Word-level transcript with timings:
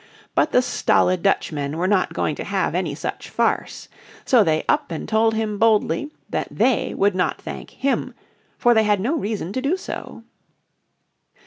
But 0.33 0.51
the 0.51 0.63
stolid 0.63 1.21
Dutchmen 1.21 1.77
were 1.77 1.87
not 1.87 2.11
going 2.13 2.33
to 2.33 2.43
have 2.43 2.73
any 2.73 2.95
such 2.95 3.29
farce. 3.29 3.87
So 4.25 4.43
they 4.43 4.63
up 4.67 4.89
and 4.89 5.07
told 5.07 5.35
him 5.35 5.59
boldly 5.59 6.09
that 6.27 6.47
they 6.49 6.95
would 6.95 7.13
not 7.13 7.39
thank 7.39 7.69
him, 7.69 8.15
for 8.57 8.73
they 8.73 8.81
had 8.81 8.99
no 8.99 9.15
reason 9.15 9.53
to 9.53 9.61
do 9.61 9.77
so. 9.77 10.23